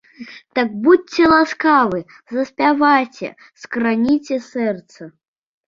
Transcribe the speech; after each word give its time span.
Так, 0.59 0.67
будзьце 0.87 1.27
ласкавы, 1.33 2.01
заспявайце, 2.37 3.27
скраніце 3.67 4.43
сэрца. 4.51 5.01